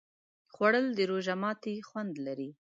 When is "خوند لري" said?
1.87-2.49